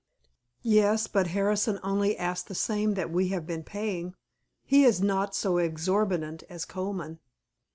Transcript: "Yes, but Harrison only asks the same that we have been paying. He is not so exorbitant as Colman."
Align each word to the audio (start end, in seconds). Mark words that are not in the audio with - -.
"Yes, 0.63 1.05
but 1.05 1.27
Harrison 1.27 1.79
only 1.83 2.17
asks 2.17 2.47
the 2.47 2.55
same 2.55 2.95
that 2.95 3.11
we 3.11 3.27
have 3.27 3.45
been 3.45 3.61
paying. 3.61 4.15
He 4.65 4.83
is 4.83 4.99
not 4.99 5.35
so 5.35 5.59
exorbitant 5.59 6.41
as 6.49 6.65
Colman." 6.65 7.19